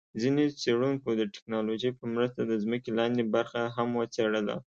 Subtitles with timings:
[0.21, 4.55] ځیني څېړونکو د ټیکنالوجۍ په مرسته د ځمکي لاندي برخه هم وڅېړله